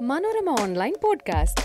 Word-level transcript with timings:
Manorama 0.00 0.56
online 0.62 0.94
podcast. 1.04 1.62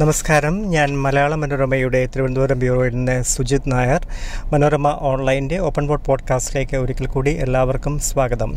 നമസ്കാരം. 0.00 0.62
ഞാൻ 0.70 0.98
മലയാള 0.98 1.34
മനോരമയുടെ 1.34 2.06
തിരുവനന്തപുരം 2.06 2.58
ബ്യൂറോയിൽ 2.58 2.94
നിന്ന് 2.94 3.22
സുജിത് 3.22 3.62
നായർ. 3.66 4.06
മനോരമ 4.52 4.98
ഓൺലൈന്റെ 5.00 5.58
ഓപ്പൺ 5.58 5.86
ബോർഡ് 5.86 6.04
പോഡ്കാസ്റ്റിലേക്ക് 6.04 6.76
ഒരിക്കൽ 6.76 7.06
കൂടി 7.06 7.30
എല്ലാവർക്കും 7.30 7.98
സ്വാഗതം. 7.98 8.54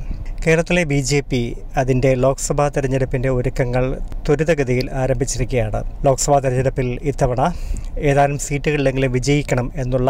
കേരളത്തിലെ 0.47 0.81
ബി 0.89 0.97
ജെ 1.07 1.17
പി 1.29 1.39
അതിന്റെ 1.79 2.09
ലോക്സഭാ 2.23 2.65
തെരഞ്ഞെടുപ്പിന്റെ 2.75 3.29
ഒരുക്കങ്ങൾ 3.37 3.85
ത്വരിതഗതിയിൽ 4.25 4.85
ആരംഭിച്ചിരിക്കുകയാണ്. 5.01 5.79
ലോക്സഭാ 6.05 6.37
തെരഞ്ഞെടുപ്പിൽ 6.43 6.87
ഇത്തവണ 7.11 7.41
ഏതാനും 8.09 8.37
സീറ്റുകളിലെങ്കിലും 8.45 9.11
വിജയിക്കണം 9.15 9.67
എന്നുള്ള 9.83 10.09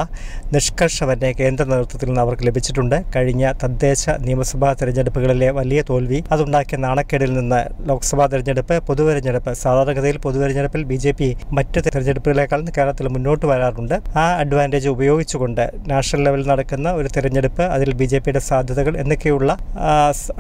നിഷ്കർഷ 0.56 0.98
തന്നെ 1.12 1.30
കേന്ദ്ര 1.40 1.66
നേതൃത്വത്തിൽ 1.72 2.10
നിന്ന് 2.10 2.22
അവർക്ക് 2.26 2.46
ലഭിച്ചിട്ടുണ്ട്. 2.50 2.96
കഴിഞ്ഞ 3.16 3.54
തദ്ദേശ 3.64 4.04
നിയമസഭാ 4.28 4.70
തെരഞ്ഞെടുപ്പുകളിലെ 4.82 5.50
വലിയ 5.60 5.82
തോൽവി 5.90 6.20
അതുണ്ടാക്കിയ 6.36 6.80
നാണക്കേടിൽ 6.86 7.34
നിന്ന് 7.40 7.62
ലോക്സഭാ 7.90 8.28
തെരഞ്ഞെടുപ്പ് 8.34 8.78
പൊതുതെരഞ്ഞെടുപ്പ് 8.90 9.54
സാധാരണഗതിയിൽ 9.64 10.20
പൊതുതെരഞ്ഞെടുപ്പിൽ 10.28 10.84
ബി 10.92 11.00
ജെ 11.06 11.14
പി 11.22 11.32
മറ്റ് 11.60 11.86
തെരഞ്ഞെടുപ്പുകളെക്കാൾ 11.88 12.64
കേരളത്തിൽ 12.78 13.10
മുന്നോട്ട് 13.16 13.46
വരാറുണ്ട്. 13.54 13.98
ആ 14.24 14.28
അഡ്വാന്റേജ് 14.44 14.90
ഉപയോഗിച്ചുകൊണ്ട് 14.96 15.66
നാഷണൽ 15.94 16.24
ലെവലിൽ 16.28 16.48
നടക്കുന്ന 16.54 16.88
ഒരു 16.92 17.10
തെരഞ്ഞെടുപ്പ് 17.18 17.66
അതിൽ 17.78 17.92
ബി 18.04 18.10
ജെ 18.14 18.22
പിയുടെ 18.28 18.44
സാധ്യതകൾ 18.52 18.96
എന്നൊക്കെയുള്ള 19.06 19.52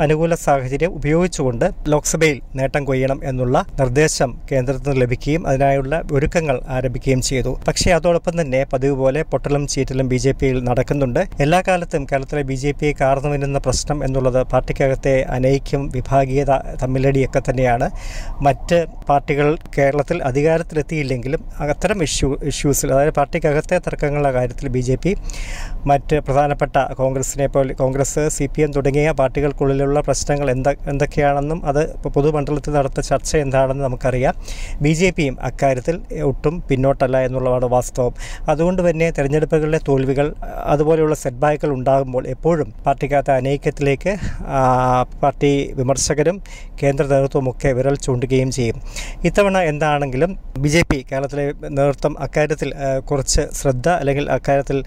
അനുകൂല 0.03 0.33
സാഹചര്യം 0.45 0.91
ഉപയോഗിച്ചുകൊണ്ട് 0.99 1.65
ലോക്സഭയിൽ 1.93 2.37
നേട്ടം 2.59 2.83
കൊയ്യണം 2.89 3.19
എന്നുള്ള 3.23 3.57
നിർദ്ദേശം 3.79 4.31
കേന്ദ്രത്തിന് 4.51 4.95
ലഭിക്കുകയും 5.01 5.47
അതിനായുള്ള 5.47 6.01
ഒരുക്കങ്ങൾ 6.11 6.57
ആരംഭിക്കുകയും 6.77 7.21
ചെയ്തു. 7.21 7.53
പക്ഷേ 7.67 7.91
അതോടൊപ്പം 7.91 8.41
തന്നെ 8.41 8.61
പതിവ് 8.73 8.95
പോലെ 9.01 9.21
പൊട്ടലും 9.31 9.67
ചീറ്റലും 9.73 10.09
ബി 10.13 10.19
ജെ 10.25 10.31
പിയിൽ 10.31 10.57
നടക്കുന്നുണ്ട്. 10.69 11.21
എല്ലാ 11.45 11.61
കാലത്തും 11.67 12.03
കേരളത്തിലെ 12.11 12.43
ബി 12.51 12.57
ജെ 12.63 12.71
പിയെ 12.79 12.91
കാർന്നു 13.01 13.31
വരുന്ന 13.33 13.57
പ്രശ്നം 13.67 13.97
എന്നുള്ളത് 14.07 14.41
പാർട്ടിക്കകത്തെ 14.53 15.15
അനൈക്യം 15.37 15.83
വിഭാഗീയത 15.95 16.51
തമ്മിലടിയൊക്കെ 16.83 17.41
തന്നെയാണ്. 17.49 17.89
മറ്റ് 18.47 18.79
പാർട്ടികൾ 19.09 19.47
കേരളത്തിൽ 19.77 20.17
അധികാരത്തിലെത്തിയില്ലെങ്കിലും 20.29 21.43
അത്തരം 21.73 21.99
ഇഷ്യൂ 22.07 22.29
ഇഷ്യൂസിൽ 22.51 22.89
അതായത് 22.93 23.13
പാർട്ടിക്കകത്തെ 23.19 23.77
തർക്കങ്ങളുടെ 23.87 24.31
കാര്യത്തിൽ 24.37 24.67
ബി 24.75 24.81
ജെ 24.87 24.95
പി 25.03 25.11
മറ്റ് 25.91 26.15
പ്രധാനപ്പെട്ട 26.27 26.77
കോൺഗ്രസിനെ 27.01 27.47
പോലെ 27.47 27.73
കോൺഗ്രസ് 27.73 28.23
സി 28.35 28.45
പി 28.55 28.61
എം 28.61 28.71
തുടങ്ങിയ 28.71 29.11
പാർട്ടികൾക്കുള്ളിലുള്ള 29.77 30.01
പ്രശ്നങ്ങൾ 30.07 30.47
എന്ത 30.55 30.67
എന്തൊക്കെയാണെന്നും 30.91 31.59
അത് 31.69 31.81
പൊതുമണ്ഡലത്തിൽ 32.15 32.71
നടത്ത 32.77 32.99
ചർച്ച 33.09 33.31
എന്താണെന്ന് 33.45 33.83
നമുക്കറിയാം. 33.87 34.33
ബി 34.83 34.91
ജെ 34.99 35.09
പിയും 35.17 35.35
അക്കാര്യത്തിൽ 35.49 35.95
ഒട്ടും 36.31 36.55
പിന്നോട്ടല്ല 36.69 37.17
എന്നുള്ളതാണ് 37.27 37.67
വാസ്തവം. 37.75 38.13
അതുകൊണ്ട് 38.51 38.81
തന്നെ 38.87 39.07
തെരഞ്ഞെടുപ്പുകളിലെ 39.17 39.79
തോൽവികൾ 39.87 40.27
അതുപോലെയുള്ള 40.73 41.15
സെറ്റ് 41.23 41.41
ബാക്കുകൾ 41.43 41.71
ഉണ്ടാകുമ്പോൾ 41.77 42.23
എപ്പോഴും 42.33 42.69
പാർട്ടിക്കകത്തെ 42.85 43.33
അനൈക്യത്തിലേക്ക് 43.39 44.13
പാർട്ടി 45.23 45.51
വിമർശകരും 45.79 46.37
കേന്ദ്ര 46.81 47.03
നേതൃത്വവും 47.13 47.47
ഒക്കെ 47.53 47.69
വിരൽ 47.77 47.95
ചൂണ്ടുകയും 48.05 48.49
ചെയ്യും. 48.57 48.77
ഇത്തവണ 49.29 49.57
എന്താണെങ്കിലും 49.71 50.33
ബി 50.63 50.69
ജെ 50.75 50.81
പി 50.89 50.99
കേരളത്തിലെ 51.11 51.45
നേതൃത്വം 51.77 52.13
അക്കാര്യത്തിൽ 52.25 52.69
കുറച്ച് 53.09 53.43
ശ്രദ്ധ 53.59 53.87
അല്ലെങ്കിൽ 54.01 54.25
അക്കാര്യത്തിൽ 54.37 54.77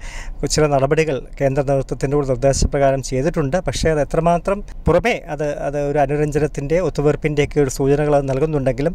ചില 0.54 0.64
നടപടികൾ 0.74 1.16
കേന്ദ്ര 1.40 1.60
നേതൃത്വത്തിന്റെ 1.70 2.14
കൂടെ 2.16 2.28
നിർദ്ദേശപ്രകാരം 2.32 3.00
ചെയ്തിട്ടുണ്ട്. 3.10 3.56
പക്ഷേ 3.68 3.86
അത് 3.94 4.00
എത്രമാത്രം 4.06 4.58
പുറമേ 4.86 5.14
അത് 5.28 5.46
അത് 5.58 5.78
ഒരു 5.82 5.98
അനുരഞ്ജനത്തിന്റെ 5.98 6.76
ഒത്തുതീർപ്പിന്റെയൊക്കെ 6.80 7.58
ഒരു 7.60 7.70
സൂചനകൾ 7.70 8.14
അത് 8.14 8.30
നൽകുന്നുണ്ടെങ്കിലും 8.30 8.94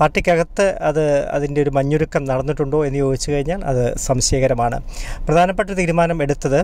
പാർട്ടിക്കകത്ത് 0.00 0.66
അത് 0.82 1.02
അതിന്റെ 1.32 1.60
ഒരു 1.62 1.70
മഞ്ഞുരുക്കം 1.70 2.24
നടന്നിട്ടുണ്ടോ 2.24 2.80
എന്ന് 2.86 2.98
ചോദിച്ചു 2.98 3.28
കഴിഞ്ഞാൽ 3.32 3.60
അത് 3.64 3.84
സംശയകരമാണ്. 3.98 4.78
പ്രധാനപ്പെട്ട 5.26 5.70
തീരുമാനം 5.72 6.18
എടുത്തത് 6.22 6.58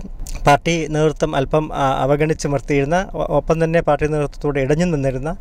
പാർട്ടി 0.45 0.75
നേതൃത്വം 0.87 1.31
അല്പം 1.35 1.65
അവഗണിച്ച് 2.01 2.47
നിർത്തിയിരുന്ന 2.47 2.97
ഒപ്പം 3.31 3.57
തന്നെ 3.63 3.79
പാർട്ടി 3.81 4.07
നേതൃത്വത്തോട് 4.07 4.57
ഇടഞ്ഞു 4.59 4.85
നിന്നിരുന്ന 4.85 5.31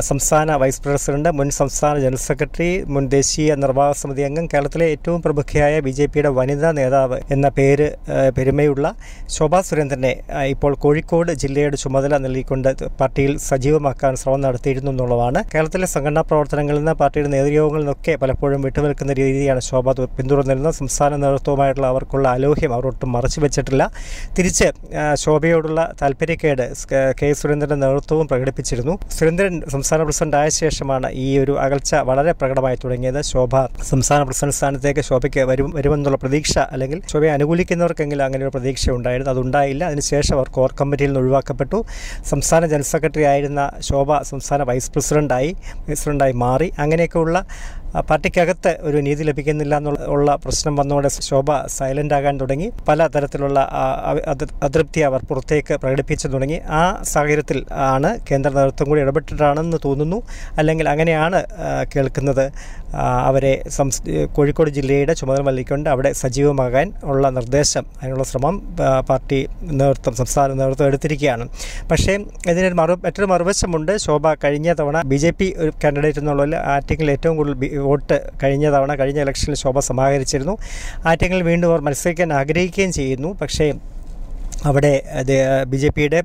സംസ്ഥാന 0.00 0.56
വൈസ് 0.56 0.82
പ്രസിഡന്റ് 0.82 1.30
മുൻ 1.30 1.48
സംസ്ഥാന 1.50 1.94
ജനറൽ 1.98 2.22
സെക്രട്ടറി 2.24 2.70
മുൻ 2.86 3.04
ദേശീയ 3.08 3.54
നിർവാഹക 3.54 3.96
സമിതി 3.96 4.22
അംഗം 4.22 4.46
കേരളത്തിലെ 4.46 4.86
ഏറ്റവും 4.90 5.20
പ്രമുഖയായ 5.22 5.74
ബി 5.80 5.90
ജെ 5.90 6.06
പിയുടെ 6.06 6.30
വനിതാ 6.30 6.70
നേതാവ് 6.72 7.18
എന്ന 7.30 7.48
പേര് 7.50 7.88
പെരുമയുള്ള 8.36 8.86
ശോഭാ 9.28 9.60
സുരേന്ദ്രനെ 9.60 10.12
ഇപ്പോൾ 10.50 10.74
കോഴിക്കോട് 10.76 11.32
ജില്ലയുടെ 11.42 11.76
ചുമതല 11.76 12.14
നൽകിക്കൊണ്ട് 12.40 12.84
പാർട്ടിയിൽ 13.00 13.32
സജീവമാക്കാൻ 13.48 14.12
ശ്രമം 14.20 14.40
നടത്തിയിരുന്നു 14.46 14.90
എന്നുള്ളതാണ്. 14.94 15.40
കേരളത്തിലെ 15.52 15.86
സംഘടനാ 15.94 16.22
പ്രവർത്തനങ്ങളിൽ 16.30 16.80
നിന്ന് 16.80 16.94
പാർട്ടിയുടെ 17.00 17.30
നേതൃയോഗങ്ങളിൽ 17.34 17.84
നിന്നൊക്കെ 17.84 18.12
പലപ്പോഴും 18.22 18.60
വിട്ടുനിൽക്കുന്ന 18.66 19.12
രീതിയാണ് 19.20 19.60
ശോഭ 19.68 19.92
പിന്തുടർന്നിരുന്നത്. 20.18 20.74
സംസ്ഥാന 20.80 21.16
നേതൃത്വവുമായിട്ടുള്ള 21.24 21.88
അവർക്കുള്ള 21.92 22.26
അലോഹ്യം 22.36 22.72
അവർ 22.76 22.84
ഒട്ടും 22.90 23.10
മറച്ചു 23.16 23.38
വെച്ചിട്ടില്ല. 23.44 23.82
തിരിച്ച് 24.36 24.68
ശോഭയോടുള്ള 25.24 25.80
താല്പര്യക്കേട് 26.02 26.64
കെ 27.20 27.28
സുരേന്ദ്രന്റെ 27.40 27.78
നേതൃത്വവും 27.84 28.26
പ്രകടിപ്പിച്ചിരുന്നു. 28.32 28.94
സുരേന്ദ്രൻ 29.16 29.54
സംസ്ഥാന 29.74 30.00
പ്രസിഡന്റ് 30.08 30.38
ആയ 30.40 30.48
ശേഷമാണ് 30.60 31.10
ഈ 31.24 31.28
ഒരു 31.42 31.54
അകൽച്ച 31.64 31.92
വളരെ 32.10 32.34
പ്രകടമായി 32.40 32.78
തുടങ്ങിയത്. 32.84 33.20
ശോഭ 33.32 33.54
സംസ്ഥാന 33.90 34.20
പ്രസിഡന്റ് 34.28 34.56
സ്ഥാനത്തേക്ക് 34.60 35.04
ശോഭയ്ക്ക് 35.10 35.44
വരും 35.52 35.70
വരുമെന്നുള്ള 35.78 36.18
പ്രതീക്ഷ 36.24 36.54
അല്ലെങ്കിൽ 36.74 36.98
ശോഭയെ 37.12 37.32
അനുകൂലിക്കുന്നവർക്കെങ്കിലും 37.38 38.24
അങ്ങനെ 38.28 38.42
ഒരു 38.46 38.52
പ്രതീക്ഷ 38.56 38.84
ഉണ്ടായിരുന്നു. 38.98 39.32
അതുണ്ടായില്ല. 39.34 39.82
അതിനുശേഷം 39.90 40.34
അവർ 40.38 40.48
കോർ 40.56 40.70
കമ്മിറ്റിയിൽ 40.80 41.10
നിന്ന് 41.10 41.20
ഒഴിവാക്കപ്പെട്ടു. 41.24 41.78
സംസ്ഥാന 42.30 42.62
ജനറൽ 42.72 42.88
സെക്രട്ടറി 42.94 43.24
ആയിരുന്ന 43.32 43.60
ശോഭ 43.88 44.18
സംസ്ഥാന 44.30 44.62
വൈസ് 44.70 44.90
പ്രസിഡന്റായി 44.94 45.50
പ്രസിഡന്റായി 45.86 46.34
മാറി. 46.44 46.68
അങ്ങനെയൊക്കെയുള്ള 46.84 47.38
പാർട്ടിക്കകത്ത് 47.94 48.72
ഒരു 48.80 48.98
നീതി 49.06 49.22
ലഭിക്കുന്നില്ല 49.22 49.76
എന്നുള്ള 49.76 50.34
പ്രശ്നം 50.44 50.74
വന്നതോടെ 50.76 51.08
ശോഭ 51.08 51.50
സൈലന്റ് 51.66 52.14
ആകാൻ 52.14 52.34
തുടങ്ങി. 52.40 52.68
പല 52.88 53.06
തരത്തിലുള്ള 53.06 53.60
അതൃപ്തി 54.66 55.00
അവർ 55.00 55.20
പുറത്തേക്ക് 55.30 55.74
പ്രകടിപ്പിച്ചു 55.74 56.28
തുടങ്ങി. 56.28 56.58
ആ 56.80 56.82
സാഹചര്യത്തിൽ 57.02 57.64
ആണ് 57.94 58.10
കേന്ദ്ര 58.30 58.50
നേതൃത്വം 58.50 58.88
കൂടി 58.88 59.00
ഇടപെട്ടിട്ടാണെന്ന് 59.00 59.78
തോന്നുന്നു. 59.84 60.22
അല്ലെങ്കിൽ 60.58 60.88
അങ്ങനെയാണ് 60.88 61.40
കേൾക്കുന്നത്. 61.94 62.44
അവരെ 63.28 63.52
കോഴിക്കോട് 64.36 64.70
ജില്ലയുടെ 64.76 65.14
ചുമതല 65.14 65.42
നൽകിക്കൊണ്ട് 65.42 65.88
അവിടെ 65.90 66.12
സജീവമാകാൻ 66.12 66.92
ഉള്ള 67.04 67.28
നിർദ്ദേശം 67.30 67.84
അതിനുള്ള 68.00 68.24
ശ്രമം 68.24 68.56
പാർട്ടി 69.08 69.48
നേതൃത്വം 69.62 70.14
സംസ്ഥാന 70.14 70.52
നേതൃത്വം 70.52 70.86
എടുത്തിരിക്കുകയാണ്. 70.86 71.48
പക്ഷേ 71.90 72.12
ഇതിനൊരു 72.50 72.74
മറു 72.74 72.96
മറ്റൊരു 73.04 73.26
മറുവശമുണ്ട്. 73.26 73.92
ശോഭ 73.98 74.34
കഴിഞ്ഞ 74.44 74.74
തവണ 74.80 75.02
ബി 75.12 75.16
ജെ 75.16 75.30
പി 75.30 75.54
ഒരു 75.58 75.72
കാൻഡിഡേറ്റ് 75.84 76.18
എന്നുള്ളതിൽ 76.18 76.56
ആറ്റിങ്ങിൽ 76.56 77.10
ഏറ്റവും 77.10 77.36
കൂടുതൽ 77.36 77.58
വോട്ട് 77.88 78.16
കഴിഞ്ഞ 78.42 78.66
തവണ 78.74 78.94
കഴിഞ്ഞ 78.94 79.20
ഇലക്ഷനിൽ 79.20 79.56
ശോഭ 79.62 79.78
സമാഹരിച്ചിരുന്നു. 79.90 80.54
ആറ്റങ്ങളിൽ 81.06 81.44
വീണ്ടും 81.50 81.68
അവർ 81.70 81.80
മത്സരിക്കാൻ 81.88 82.32
ആഗ്രഹിക്കുകയും 82.40 82.92
ചെയ്യുന്നു. 82.98 83.30
പക്ഷേ 83.42 83.68
അവിടെ 84.64 84.92
ബി 85.70 85.76
ജെ 85.76 85.90
പിയുടെ 85.96 86.20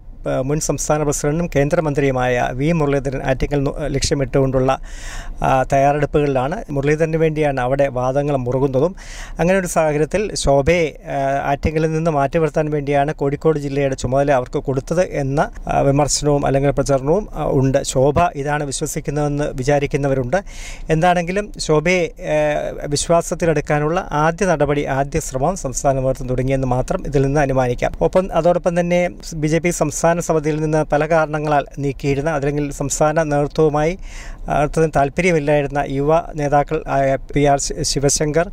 മുൻ 0.49 0.59
സംസ്ഥാന 0.59 1.03
പ്രസിഡന്റും 1.03 1.47
കേന്ദ്രമന്ത്രിയുമായ 1.55 2.45
വി 2.59 2.69
മുരളീധരൻ 2.79 3.21
ആറ്റിങ്ങൽ 3.29 3.61
ലക്ഷ്യമിട്ടുകൊണ്ടുള്ള 3.95 4.71
തയ്യാറെടുപ്പുകളിലാണ്. 5.73 6.57
മുരളീധരന് 6.75 7.19
വേണ്ടിയാണ് 7.23 7.59
അവിടെ 7.65 7.87
വാദങ്ങൾ 7.99 8.35
മുറുകുന്നതും. 8.45 8.95
അങ്ങനെ 9.39 9.57
ഒരു 9.59 9.69
സാഹചര്യത്തിൽ 9.75 10.35
ശോഭയെ 10.43 10.85
ആറ്റിങ്ങലിൽ 11.51 11.91
നിന്ന് 11.97 12.11
മാറ്റി 12.11 12.37
നിർത്താൻ 12.43 12.67
വേണ്ടിയാണ് 12.75 13.13
കോഴിക്കോട് 13.21 13.59
ജില്ലയുടെ 13.65 13.95
ചുമതല 13.95 14.31
അവർക്ക് 14.39 14.59
കൊടുത്തത് 14.67 15.03
എന്ന 15.23 15.41
വിമർശനവും 15.89 16.45
അല്ലെങ്കിൽ 16.47 16.71
പ്രചരണവും 16.71 17.27
ഉണ്ട്. 17.59 17.79
ശോഭ 17.83 18.19
ഇതാണ് 18.41 18.63
വിശ്വസിക്കുന്നതെന്ന് 18.63 19.47
വിചാരിക്കുന്നവരുണ്ട്. 19.59 20.39
എന്താണെങ്കിലും 20.89 21.45
ശോഭയെ 21.67 22.03
വിശ്വാസത്തിലെടുക്കാനുള്ള 22.93 23.99
ആദ്യ 24.23 24.45
നടപടി 24.45 24.83
ആദ്യ 24.97 25.19
ശ്രമം 25.19 25.55
സംസ്ഥാന 25.55 25.95
നേതൃത്വം 25.99 26.29
തുടങ്ങിയെന്ന് 26.29 26.67
മാത്രം 26.67 26.99
ഇതിൽ 27.07 27.21
നിന്ന് 27.27 27.41
അനുമാനിക്കാം. 27.41 27.91
ഒപ്പം 28.05 28.25
അതോടൊപ്പം 28.33 28.73
തന്നെ 28.79 29.01
ബി 29.41 29.47
ജെ 29.47 29.59
പി 29.59 29.69
സംസ്ഥാന 29.81 30.14
സമിതിയിൽ 30.23 30.57
നിന്ന് 30.61 30.81
പല 30.91 31.05
കാരണങ്ങളാൽ 31.07 31.65
നീക്കിയിരുന്ന 31.79 32.31
അല്ലെങ്കിൽ 32.35 32.65
സംസ്ഥാന 32.77 33.23
നേതൃത്വവുമായി 33.29 33.93
അടുത്തതിന് 34.55 34.91
താല്പര്യമില്ലായിരുന്ന 34.95 35.79
യുവ 35.93 36.09
നേതാക്കൾ 36.35 36.77
ആയ 36.95 37.05
പി 37.29 37.43
ആർ 37.47 37.59
ശിവശങ്കർ 37.89 38.47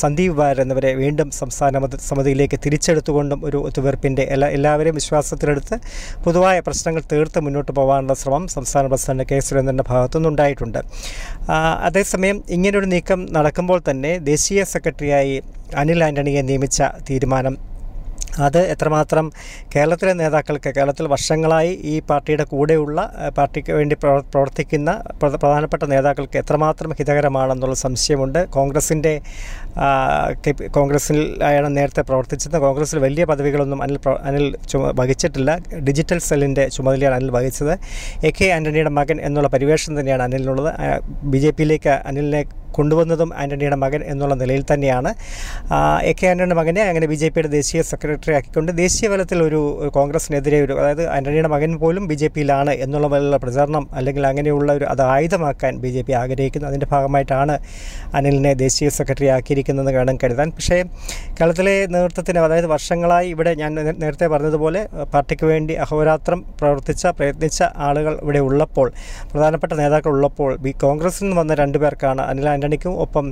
സന്ദീപ് 0.00 0.34
വാര്യർ 0.38 0.58
എന്നിവരെ 0.62 0.90
വീണ്ടും 0.96 1.28
സംസ്ഥാന 1.36 1.54
മത- 1.78 2.00
സമിതിയിലേക്ക് 2.06 2.56
തിരിച്ചെടുത്തുകൊണ്ടും 2.64 3.40
ഒരു 3.48 3.58
ഒത്തുതീർപ്പിന്റെ 3.66 4.24
എല്ലാ 4.30 4.48
എല്ലാവരെയും 4.56 4.96
വിശ്വാസത്തിലെടുത്ത് 4.98 5.76
പൊതുവായ 6.24 6.56
പ്രശ്നങ്ങൾ 6.66 7.02
തീർത്ത് 7.12 7.40
മുന്നോട്ട് 7.46 7.72
പോകാനുള്ള 7.74 8.16
ശ്രമം 8.20 8.44
സംസ്ഥാന 8.54 8.84
പ്രസിഡന്റ് 8.92 9.26
കെ 9.30 9.38
സുരേന്ദ്രന്റെ 9.46 9.86
ഭാഗത്തുനിന്നുണ്ടായിട്ടുണ്ട് 9.90 10.80
അതേസമയം 11.86 12.38
ഇങ്ങനൊരു 12.54 12.88
നീക്കം 12.92 13.22
നടക്കുമ്പോൾ 13.36 13.80
തന്നെ 13.88 14.12
ദേശീയ 14.28 14.60
സെക്രട്ടറിയായി 14.72 15.36
അനിൽ 15.76 16.02
ആന്റണിയെ 16.04 16.42
നിയമിച്ച 16.46 16.80
തീരുമാനം 17.08 17.56
അത് 18.44 18.58
എത്രമാത്രം 18.58 19.32
കേരളത്തിലെ 19.74 20.12
നേതാക്കൾക്ക് 20.12 20.70
കേരളത്തിൽ 20.76 21.06
വർഷങ്ങളായി 21.06 21.72
ഈ 21.92 22.00
പാർട്ടിയുടെ 22.00 22.44
കൂടെയുള്ള 22.44 22.98
പാർട്ടിക്ക് 23.38 23.72
വേണ്ടി 23.72 23.96
പ്രവർത്തിക്കുന്ന 24.04 25.02
പ്രധാനപ്പെട്ട 25.22 25.82
നേതാക്കൾക്ക് 25.82 26.38
എത്രമാത്രം 26.38 26.92
ഹിതകരമാണെന്നുള്ള 26.98 27.74
സംശയമുണ്ട്. 27.74 28.40
കോൺഗ്രസിന്റെ 28.56 29.20
കോൺഗ്രസിൽ 30.76 31.18
നേരത്തെ 31.68 32.02
പ്രവർത്തിച്ചത് 32.02 32.58
കോൺഗ്രസിൽ 32.58 32.98
വലിയ 32.98 33.24
പദവികളൊന്നും 33.24 33.82
അനിൽ 33.82 33.98
അനിൽ 34.22 34.56
വഹിച്ചിട്ടില്ല. 34.74 35.58
ഡിജിറ്റൽ 35.88 36.18
സെല്ലിന്റെ 36.18 36.68
ചുമതലയാണ് 36.68 37.14
അനിൽ 37.14 37.30
വഹിച്ചത്. 37.30 37.74
എ 38.26 38.32
കെ 38.40 38.46
ആന്റണിയുടെ 38.56 38.90
മകൻ 38.90 39.20
എന്നുള്ള 39.20 39.48
പരിവേഷം 39.48 40.00
തന്നെയാണ് 40.00 40.22
അനിലിനുള്ളത്. 40.22 40.72
ബി 41.22 41.38
ജെ 41.38 41.50
പിയിലേക്ക് 41.50 41.88
അനിലിനെ 41.88 42.44
കൊണ്ടുവന്നതും 42.78 43.30
ആന്റണിയുടെ 43.40 43.78
മകൻ 43.84 44.00
എന്നുള്ള 44.12 44.34
നിലയിൽ 44.42 44.64
തന്നെയാണ്. 44.72 45.12
എ 46.10 46.12
കെ 46.18 46.26
ആന്റണിയുടെ 46.30 46.58
മകനെ 46.60 46.82
അങ്ങനെ 46.88 47.06
ബി 47.12 47.18
ജെ 47.22 47.28
പിയുടെ 47.34 47.50
ദേശീയ 47.58 47.80
സെക്രട്ടറി 47.92 48.34
ആക്കിക്കൊണ്ട് 48.38 48.72
ദേശീയ 48.82 49.06
തലത്തിൽ 49.12 49.40
ഒരു 49.48 49.60
കോൺഗ്രസിനെതിരെ 49.96 50.58
ഒരു 50.66 50.74
അതായത് 50.80 51.04
ആന്റണിയുടെ 51.16 51.50
മകൻ 51.54 51.72
പോലും 51.82 52.04
ബി 52.10 52.16
ജെ 52.22 52.28
പിയിലാണ് 52.34 52.72
എന്നുള്ള 52.86 53.06
പോലുള്ള 53.12 53.38
പ്രചാരണം 53.44 53.84
അല്ലെങ്കിൽ 53.98 54.24
അങ്ങനെയുള്ള 54.30 54.70
ഒരു 54.78 54.86
അത് 54.92 55.02
ആയുധമാക്കാൻ 55.14 55.72
ബി 55.84 55.90
ജെ 55.96 56.02
പി 56.08 56.12
ആഗ്രഹിക്കുന്നു. 56.22 56.68
അതിന്റെ 56.70 56.88
ഭാഗമായിട്ടാണ് 56.92 57.54
അനിലിനെ 58.18 58.52
ദേശീയ 58.64 58.88
സെക്രട്ടറി 58.98 59.28
ആക്കിയിരിക്കുന്നതെന്ന് 59.36 59.94
കാണാൻ 59.98 60.16
കരുതാൻ. 60.24 60.50
പക്ഷേ 60.56 60.78
കേരളത്തിലെ 61.36 61.74
നേതൃത്വത്തിന് 61.94 62.40
അതായത് 62.46 62.68
വർഷങ്ങളായി 62.74 63.28
ഇവിടെ 63.34 63.52
ഞാൻ 63.62 63.72
നേരത്തെ 64.02 64.26
പറഞ്ഞതുപോലെ 64.26 64.82
പാർട്ടിക്ക് 65.14 65.46
വേണ്ടി 65.52 65.74
അഹോരാത്രം 65.84 66.40
പ്രവർത്തിച്ച 66.60 67.06
പ്രയത്നിച്ച 67.18 67.60
ആളുകൾ 67.88 68.14
ഇവിടെ 68.22 68.40
ഉള്ളപ്പോൾ 68.48 68.88
പ്രധാനപ്പെട്ട 69.32 69.72
നേതാക്കൾ 69.82 70.10
ഉള്ളപ്പോൾ 70.16 70.50
ബി 70.64 70.72
കോൺഗ്രസിൽ 70.84 71.24
നിന്ന് 71.24 71.36
വന്ന 71.40 71.54
രണ്ടു 71.54 71.78
പേർക്കാണ് 71.78 72.22
അനിൽ 72.30 72.48
ആന്റണിക്കും 72.66 72.94
ഒപ്പം 73.04 73.26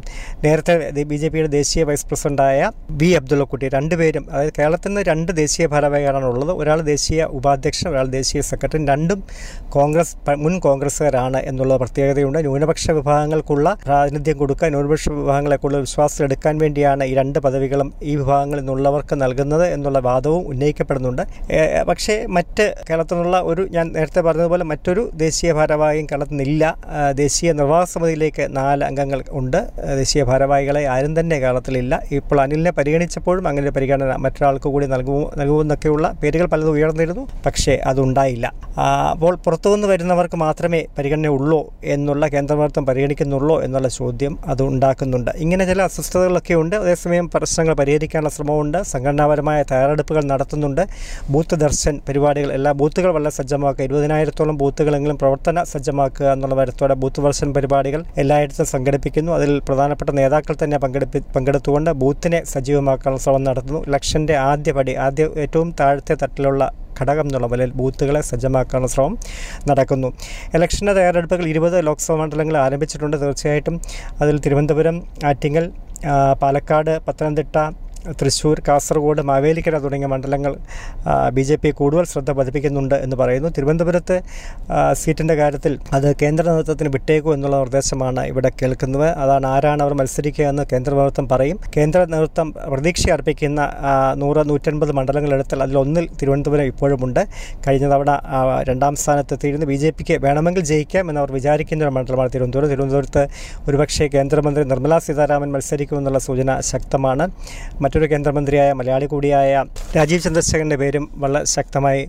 നേരത്തെ 0.45 0.75
ബി 1.11 1.17
ജെ 1.21 1.29
പിയുടെ 1.35 1.49
ദേശീയ 1.59 1.83
വൈസ് 1.89 2.05
പ്രസിഡന്റായ 2.09 2.59
ബി 3.01 3.09
അബ്ദുള്ളക്കുട്ടി 3.19 3.67
രണ്ടുപേരും 3.75 4.25
അതായത് 4.33 4.53
കേരളത്തിൽ 4.59 4.91
നിന്ന് 4.91 5.03
രണ്ട് 5.09 5.31
ദേശീയ 5.41 5.65
ഭാരവാഹികളാണ് 5.73 6.27
ഉള്ളത്. 6.33 6.53
ഒരാൾ 6.61 6.79
ദേശീയ 6.91 7.25
ഉപാധ്യക്ഷൻ 7.39 7.87
ഒരാൾ 7.93 8.07
ദേശീയ 8.17 8.41
സെക്രട്ടറി. 8.51 8.81
രണ്ടും 8.93 9.21
കോൺഗ്രസ് 9.77 10.15
മുൻ 10.43 10.55
കോൺഗ്രസ്സുകാരാണ് 10.67 11.41
എന്നുള്ള 11.51 11.73
പ്രത്യേകതയുണ്ട്. 11.83 12.39
ന്യൂനപക്ഷ 12.47 12.85
വിഭാഗങ്ങൾക്കുള്ള 12.99 13.67
പ്രാതിനിധ്യം 13.87 14.37
കൊടുക്കാൻ 14.43 14.71
ന്യൂനപക്ഷ 14.75 15.09
വിഭാഗങ്ങളെ 15.19 15.59
കൂടുതൽ 15.65 15.83
വിശ്വാസം 15.89 16.23
എടുക്കാൻ 16.29 16.55
വേണ്ടിയാണ് 16.65 17.05
ഈ 17.11 17.15
രണ്ട് 17.21 17.41
പദവികളും 17.47 17.91
ഈ 18.11 18.15
വിഭാഗങ്ങളിൽ 18.21 18.63
നിന്നുള്ളവർക്ക് 18.63 19.17
നൽകുന്നത് 19.25 19.67
എന്നുള്ള 19.75 19.99
വാദവും 20.09 20.45
ഉന്നയിക്കപ്പെടുന്നുണ്ട്. 20.53 21.25
പക്ഷേ 21.91 22.17
മറ്റ് 22.39 22.67
കേരളത്തിൽ 22.87 23.37
ഒരു 23.53 23.63
ഞാൻ 23.77 23.87
നേരത്തെ 23.99 24.21
പറഞ്ഞതുപോലെ 24.29 24.65
മറ്റൊരു 24.73 25.03
ദേശീയ 25.25 25.51
ഭാരവാഹിയും 25.59 26.07
കേരളത്തിൽ 26.11 26.37
നിന്നില്ല. 26.37 26.65
ദേശീയ 27.25 27.51
നിർവാഹക 27.59 27.89
സമിതിയിലേക്ക് 27.95 28.45
നാല് 28.59 28.83
അംഗങ്ങൾ 28.91 29.14
ഉണ്ട്. 29.31 29.71
ദേശീയ 29.97 30.23
ഭാരവാഹികളെ 30.23 30.87
ആരും 30.87 31.21
തന്നെ 31.21 31.39
കേരളത്തിലില്ല. 31.39 32.03
ഇപ്പോൾ 32.11 32.41
അനിലിനെ 32.41 32.71
പരിഗണിച്ചപ്പോഴും 32.71 33.49
അങ്ങനെ 33.49 33.65
ഒരു 33.65 33.75
പരിഗണന 33.75 34.17
മറ്റൊരാൾക്ക് 34.17 34.65
കൂടി 34.65 34.87
നൽകുമോ 34.87 35.33
നൽകുമെന്നൊക്കെയുള്ള 35.37 36.15
പേരുകൾ 36.23 36.47
പലതും 36.47 36.71
ഉയർന്നിരുന്നു. 36.71 37.29
പക്ഷേ 37.47 37.81
അതുണ്ടായില്ല. 37.85 38.53
അപ്പോൾ 39.11 39.35
പുറത്തുനിന്ന് 39.37 39.89
വരുന്നവർക്ക് 39.89 40.37
മാത്രമേ 40.37 40.87
പരിഗണന 40.99 41.27
ഉള്ളൂ 41.27 41.75
എന്നുള്ള 41.85 42.29
കേന്ദ്രമർത്ഥം 42.29 42.87
പരിഗണിക്കുന്നുള്ളൂ 42.87 43.63
എന്നുള്ള 43.63 43.89
ചോദ്യം 43.89 44.39
അത് 44.47 44.63
ഉണ്ടാക്കുന്നുണ്ട്. 44.63 45.31
ഇങ്ങനെ 45.31 45.65
ചില 45.65 45.83
അസ്വസ്ഥതകളൊക്കെ 45.83 46.55
ഉണ്ട്. 46.55 46.77
അതേസമയം 46.77 47.31
പ്രശ്നങ്ങൾ 47.31 47.75
പരിഹരിക്കാനുള്ള 47.75 48.29
ശ്രമമുണ്ട് 48.29 48.83
സംഘടനാപരമായ 48.83 49.63
തയ്യാറെടുപ്പുകൾ 49.63 50.25
നടത്തുന്നുണ്ട്. 50.25 50.87
ബൂത്ത് 51.31 51.55
ദർശൻ 51.55 52.01
പരിപാടികൾ 52.09 52.53
എല്ലാ 52.53 52.73
ബൂത്തുകൾ 52.73 53.11
വളരെ 53.11 53.31
സജ്ജമാക്കുക. 53.31 53.85
ഇരുപതിനായിരത്തോളം 53.85 54.57
ബൂത്തുകളെങ്കിലും 54.57 55.19
പ്രവർത്തന 55.19 55.63
സജ്ജമാക്കുക 55.63 56.27
എന്നുള്ള 56.27 56.55
വരത്തോടെ 56.55 56.95
ബൂത്ത് 56.95 57.21
ദർശൻ 57.21 57.53
പരിപാടികൾ 57.53 58.05
എല്ലായിടത്തും 58.19 58.67
സംഘടിപ്പിക്കുന്നു 59.05 59.33
അതിൽ 59.39 59.51
പ്രധാനപ്പെട്ട 59.69 60.11
നേതാക്കൾ 60.19 60.55
തന്നെ 60.61 60.77
പങ്കെടുപ്പി 60.83 61.19
പങ്കെടുത്തുകൊണ്ട് 61.35 61.91
ബൂത്തിനെ 62.03 62.41
സജീവമാക്കാനുള്ള 62.53 63.21
ശ്രമം 63.25 63.43
നടത്തുന്നു. 63.49 63.81
ഇലക്ഷന്റെ 63.89 64.35
ആദ്യ 64.51 64.71
പടി 64.77 64.93
ആദ്യ 65.06 65.25
ഏറ്റവും 65.45 65.69
താഴത്തെ 65.81 66.15
തട്ടിലുള്ള 66.23 66.62
ഘടകം 66.99 67.27
എന്നുള്ള 67.29 67.47
നിലയിൽ 67.53 67.73
ബൂത്തുകളെ 67.81 68.21
സജ്ജമാക്കാനുള്ള 68.31 68.89
ശ്രമം 68.95 69.15
നടക്കുന്നു. 69.71 70.09
ഇലക്ഷന്റെ 70.56 70.93
തയ്യാറെടുപ്പുകൾ 70.99 71.47
ഇരുപത് 71.53 71.77
ലോക്സഭാ 71.89 72.17
മണ്ഡലങ്ങൾ 72.21 72.56
ആരംഭിച്ചിട്ടുണ്ട്. 72.67 73.17
തീർച്ചയായിട്ടും 73.23 73.77
അതിൽ 74.23 74.37
തിരുവനന്തപുരം 74.45 74.99
ആറ്റിങ്ങൽ 75.31 75.67
പാലക്കാട് 76.43 76.93
പത്തനംതിട്ട 77.06 77.56
തൃശ്ശൂർ 78.21 78.59
കാസർഗോഡ് 78.69 79.23
മാവേലിക്കര 79.23 79.79
തുടങ്ങിയ 79.79 80.09
മണ്ഡലങ്ങൾ 80.12 80.53
ബി 81.37 81.43
ജെ 81.43 81.56
പി 81.56 81.71
കൂടുതൽ 81.71 82.05
ശ്രദ്ധ 82.05 82.31
പതിപ്പിക്കുന്നുണ്ട് 82.31 82.95
എന്ന് 82.95 83.17
പറയുന്നു. 83.17 83.49
തിരുവനന്തപുരത്ത് 83.49 84.17
സീറ്റിന്റെ 84.93 85.35
കാര്യത്തിൽ 85.35 85.79
അത് 85.93 86.09
കേന്ദ്ര 86.23 86.45
നേതൃത്വത്തിന് 86.49 86.89
വിട്ടേക്കൂ 86.89 87.35
എന്നുള്ള 87.35 87.56
നിർദ്ദേശമാണ് 87.59 88.25
ഇവിടെ 88.33 88.51
കേൾക്കുന്നത്. 88.62 89.09
അതാണ് 89.25 89.47
ആരാണ് 89.47 89.83
അവർ 89.83 89.95
മത്സരിക്കുക 89.95 90.45
എന്ന് 90.45 90.65
കേന്ദ്ര 90.73 90.93
നേതൃത്വം 90.95 91.29
പറയും. 91.29 91.59
കേന്ദ്ര 91.77 92.05
നേതൃത്വം 92.15 92.51
പ്രതീക്ഷ 92.53 93.11
അർപ്പിക്കുന്ന 93.17 93.61
നൂറ് 94.23 94.43
നൂറ്റൻപത് 94.51 94.93
മണ്ഡലങ്ങളെടുത്താൽ 94.93 95.62
അതിലൊന്നിൽ 95.62 96.09
തിരുവനന്തപുരം 96.21 96.65
ഇപ്പോഴുമുണ്ട് 96.65 97.23
കഴിഞ്ഞ 97.67 97.87
തവണ 97.95 98.11
രണ്ടാം 98.69 98.97
സ്ഥാനത്തെത്തിയിരുന്നു 98.97 99.67
ബി 99.67 99.75
ജെ 99.75 99.91
പിക്ക് 99.91 100.17
വേണമെങ്കിൽ 100.27 100.65
ജയിക്കാം 100.65 101.09
എന്ന് 101.11 101.21
അവർ 101.21 101.33
വിചാരിക്കുന്ന 101.33 101.85
ഒരു 101.85 101.95
മണ്ഡലമാണ് 101.97 102.31
തിരുവനന്തപുരം. 102.35 102.69
തിരുവനന്തപുരത്ത് 102.69 103.23
ഒരുപക്ഷേ 103.69 104.06
കേന്ദ്രമന്ത്രി 104.15 104.65
നിർമ്മലാ 104.65 104.99
സീതാരാമൻ 104.99 105.53
മത്സരിക്കുമെന്നുള്ള 105.53 106.19
സൂചന 106.19 106.61
ശക്തമാണ്. 106.61 107.27
മറ്റൊരു 107.94 108.12
കേന്ദ്രമന്ത്രിയായ 108.12 108.73
മലയാളി 108.73 109.06
കൂടിയായ 109.06 109.64
രാജീവ് 109.96 110.23
ചന്ദ്രശേഖരന്റെ 110.23 110.76
പേരും 110.76 111.11
വളരെ 111.14 111.44
ശക്തമായി 111.44 112.08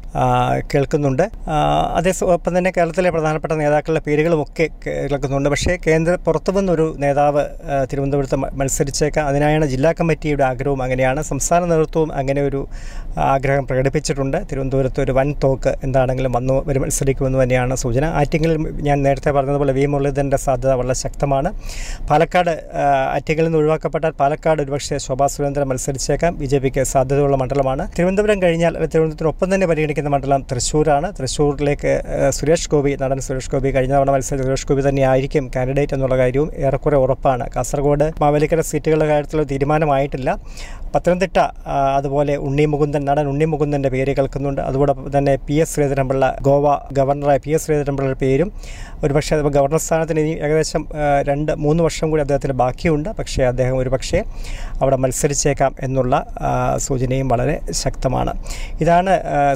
കേൾക്കുന്നുണ്ട്. 0.74 1.30
ആ, 1.48 1.82
അതേ 1.96 2.12
സ- 2.12 2.24
ഒപ്പം 2.24 2.58
തന്നെ 2.58 2.72
കേരളത്തിലെ 2.78 3.10
പ്രധാനപ്പെട്ട 3.10 3.54
നേതാക്കളുടെ 3.54 4.02
പേരുകളുമൊക്കെ 4.08 4.70
കേൾക്കുന്നുണ്ട്. 4.88 5.50
പക്ഷേ 5.50 5.78
കേന്ദ്ര 5.88 6.16
പുറത്തു 6.16 6.52
വന്നൊരു 6.52 6.96
നേതാവ് 6.98 7.46
തിരുവനന്തപുരത്ത് 7.94 8.36
മത്സരിച്ചേക്കാം. 8.36 9.28
അതിനായാണ് 9.28 9.66
ജില്ലാ 9.66 9.92
കമ്മിറ്റിയുടെ 9.92 10.44
ആഗ്രഹവും 10.44 10.84
അങ്ങനെയാണ്. 10.84 11.24
സംസ്ഥാന 11.24 11.66
നേതൃത്വവും 11.66 12.14
അങ്ങനെ 12.14 12.42
ഒരു 12.42 12.68
ആഗ്രഹം 13.18 13.68
പ്രകടിപ്പിച്ചിട്ടുണ്ട്. 13.68 14.44
തിരുവനന്തപുരത്ത് 14.52 15.02
ഒരു 15.02 15.12
വൻ 15.12 15.36
തോക്ക് 15.44 15.76
എന്താണെങ്കിലും 15.84 16.32
വന്നു 16.32 16.66
ഒരു 16.68 16.80
മത്സരിക്കുമെന്ന് 16.80 17.44
തന്നെയാണ് 17.44 17.76
സൂചന. 17.76 18.06
ആറ്റിങ്ങളിൽ 18.06 18.58
ഞാൻ 18.58 19.04
നേരത്തെ 19.04 19.32
പറഞ്ഞതുപോലെ 19.32 19.74
വി. 19.74 19.86
മുരളീധരന്റെ 19.86 20.38
സാധ്യത 20.38 20.72
വളരെ 20.72 20.94
ശക്തമാണ്. 20.94 21.54
പാലക്കാട് 22.10 22.70
ആറ്റിങ്ങളിൽ 23.14 23.48
നിന്ന് 23.48 23.60
ഒഴിവാക്കപ്പെട്ടാൽ 23.60 24.12
പാലക്കാട് 24.12 24.62
ഒരുപക്ഷെ 24.62 24.98
ശോഭാ 24.98 25.28
സുരേന്ദ്രൻ 25.28 25.75
മത്സരിച്ചേക്കാം. 25.76 26.32
ബി 26.40 26.48
ജെ 26.52 26.58
പിക്ക് 26.64 26.84
സാധ്യതയുള്ള 26.94 27.38
മണ്ഡലമാണ്. 27.42 27.84
തിരുവനന്തപുരം 27.96 28.40
കഴിഞ്ഞാൽ 28.44 28.74
തിരുവനന്തപുരത്തിനൊപ്പം 28.92 29.48
തന്നെ 29.54 29.66
പരിഗണിക്കുന്ന 29.72 30.10
മണ്ഡലം 30.16 30.42
തൃശ്ശൂരാണ്. 30.52 31.08
തൃശ്ശൂരിലേക്ക് 31.18 31.94
സുരേഷ് 32.38 32.70
ഗോപി 32.74 32.92
നടൻ 33.04 33.20
സുരേഷ് 33.28 33.52
ഗോപി 33.54 33.70
കഴിഞ്ഞ 33.76 33.94
തവണ 33.98 34.10
മത്സരിച്ച 34.16 34.46
സുരേഷ് 34.48 34.68
ഗോപി 34.70 34.84
തന്നെയായിരിക്കും 34.88 35.46
കാൻഡിഡേറ്റ് 35.56 35.96
എന്നുള്ള 35.98 36.18
കാര്യവും 36.24 36.50
ഏറെക്കുറെ 36.66 36.98
ഉറപ്പാണ്. 37.06 37.46
കാസർഗോഡ് 37.56 38.08
മാവേലിക്കര 38.24 38.62
സീറ്റുകളുടെ 38.72 39.08
കാര്യത്തിൽ 39.14 39.42
തീരുമാനമായിട്ടില്ല. 39.52 40.30
പത്തനംതിട്ട 40.96 41.38
അതുപോലെ 42.00 42.34
ഉണ്ണി 42.48 42.66
മുകുന്ദൻ 42.74 43.04
നടൻ 43.10 43.26
ഉണ്ണി 43.32 43.46
മുകുന്ദന്റെ 43.54 43.90
പേര് 43.96 44.12
കേൾക്കുന്നുണ്ട്. 44.18 44.62
അതോടൊപ്പം 44.68 45.08
തന്നെ 45.18 45.34
പി 45.48 45.56
എസ് 45.64 45.74
ശ്രീധരൻപിള്ള 45.76 46.26
ഗോവ 46.48 46.66
ഗവർണറായ 46.98 47.40
പി 47.46 47.52
എസ് 47.56 47.66
ശ്രീധരൻപിള്ളയുടെ 47.66 48.20
പേരും 48.24 48.50
ഒരുപക്ഷെ 49.06 49.36
ഗവർണർ 49.58 49.82
സ്ഥാനത്തിന് 49.86 50.20
ഇനി 50.26 50.34
ഏകദേശം 50.46 50.84
രണ്ട് 51.30 51.52
മൂന്ന് 51.64 51.82
വർഷം 51.88 52.08
കൂടി 52.12 52.22
അദ്ദേഹത്തിന് 52.26 52.56
ബാക്കിയുണ്ട്. 52.64 53.10
പക്ഷേ 53.20 53.42
അദ്ദേഹം 53.52 53.76
ഒരുപക്ഷെ 53.82 54.20
അവിടെ 54.82 54.98
മത്സരിച്ചേക്കാം. 55.04 55.65
എന്നുള്ള 55.86 56.16
സൂചനയും 56.78 57.28
വളരെ 57.28 57.56
ശക്തമാണ്. 57.72 58.34
ഇതാണ് 58.82 59.14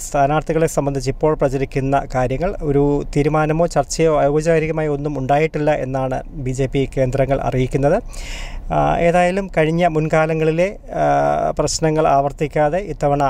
സ്ഥാനാർത്ഥികളെ 0.07 0.67
സംബന്ധിച്ച് 0.67 1.09
ഇപ്പോൾ 1.15 1.33
പ്രചരിക്കുന്ന 1.41 1.95
കാര്യങ്ങൾ. 2.15 2.55
ഒരു 2.69 2.83
തീരുമാനമോ 3.15 3.67
ചർച്ചയോ 3.67 4.13
ഔപചാരികമായി 4.23 4.87
ഒന്നും 4.87 5.19
ഉണ്ടായിട്ടില്ല 5.19 5.71
എന്നാണ് 5.85 6.19
ബി 6.47 6.87
കേന്ദ്രങ്ങൾ 6.97 7.39
അറിയിക്കുന്നത്. 7.49 7.97
ഏതായാലും 9.07 9.49
കഴിഞ്ഞ 9.57 9.87
മുൻകാലങ്ങളിലെ 9.87 10.77
പ്രശ്നങ്ങൾ 11.59 12.07
ആവർത്തിക്കാതെ 12.07 12.77
ഇത്തവണ 12.77 13.23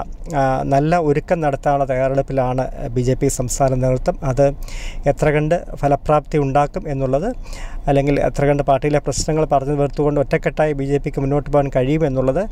നല്ല 0.63 0.97
ഒരുക്കം 0.97 1.39
നടത്താനുള്ള 1.41 1.85
തയ്യാറെടുപ്പിലാണ് 1.85 2.63
ബി 2.95 3.01
ജെ 3.01 3.13
പി 3.13 3.27
സംസ്ഥാന 3.27 3.75
നേതൃത്വം. 3.75 4.17
അത് 4.23 4.45
എത്ര 5.07 5.29
കണ്ട് 5.29 5.55
ഫലപ്രാപ്തി 5.75 6.37
ഉണ്ടാക്കും 6.37 6.89
എന്നുള്ളത് 6.89 7.29
അല്ലെങ്കിൽ 7.87 8.19
എത്ര 8.19 8.45
കണ്ട് 8.45 8.63
പാർട്ടിയിലെ 8.63 8.99
പ്രശ്നങ്ങൾ 8.99 9.45
പറഞ്ഞു 9.45 9.75
തീർത്തുകൊണ്ട് 9.81 10.19
ഒറ്റക്കെട്ടായി 10.19 10.73
ബി 10.73 10.85
ജെ 10.85 10.97
പിക്ക് 10.97 11.19
മുന്നോട്ട് 11.19 11.49
പോകാൻ 11.49 11.69
കഴിയുമെന്നുള്ളത് 11.75 12.43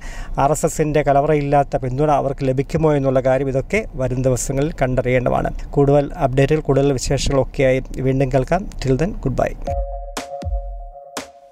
ആർ 0.43 0.51
എസ് 0.51 0.65
എസിന്റെ 0.65 1.01
കലവറയില്ലാത്ത 1.01 1.77
പിന്തുണ 1.77 2.11
അവർക്ക് 2.11 2.45
ലഭിക്കുമോ 2.49 2.93
എന്നുള്ള 2.93 3.19
കാര്യം 3.19 3.49
ഇതൊക്കെ 3.49 3.85
വരും 3.95 4.21
ദിവസങ്ങളിൽ 4.21 4.71
കണ്ടറിയേണ്ടതാണ്. 4.81 5.51
കൂടുതൽ 5.69 6.11
അപ്ഡേറ്റുകൾ 6.13 6.61
കൂടുതൽ 6.61 6.93
വിശേഷങ്ങളൊക്കെയായി 6.93 7.81
വീണ്ടും 7.99 8.31
കേൾക്കാം. 8.33 8.63
Till 8.83 8.97
then 8.97 9.13
good 9.25 9.39
bye 9.41 9.51